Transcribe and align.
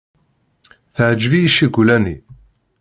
Teɛjeb-iyi 0.95 1.49
ccikula-nni. 1.53 2.15